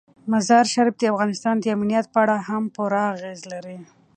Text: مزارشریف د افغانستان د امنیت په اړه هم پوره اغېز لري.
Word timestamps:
مزارشریف 0.31 0.95
د 0.99 1.03
افغانستان 1.13 1.55
د 1.59 1.65
امنیت 1.75 2.05
په 2.13 2.19
اړه 2.23 2.37
هم 2.47 2.63
پوره 2.75 3.01
اغېز 3.13 3.39
لري. 3.51 3.77